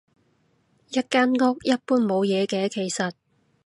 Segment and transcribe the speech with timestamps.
[0.89, 3.11] 一間屋，一般冇嘢嘅其實